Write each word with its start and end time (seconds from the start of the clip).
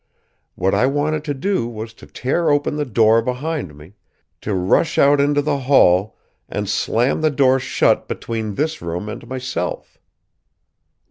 What 0.55 0.73
I 0.73 0.87
wanted 0.87 1.23
to 1.25 1.35
do 1.35 1.67
was 1.67 1.93
to 1.93 2.07
tear 2.07 2.49
open 2.49 2.75
the 2.75 2.85
door 2.87 3.21
behind 3.21 3.77
me, 3.77 3.93
to 4.41 4.55
rush 4.55 4.97
out 4.97 5.21
into 5.21 5.43
the 5.43 5.59
hall 5.59 6.17
and 6.49 6.67
slam 6.67 7.21
the 7.21 7.29
door 7.29 7.59
shut 7.59 8.07
between 8.07 8.55
this 8.55 8.81
room 8.81 9.07
and 9.07 9.27
myself. 9.27 9.99